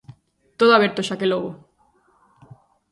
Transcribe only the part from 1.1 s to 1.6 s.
que logo.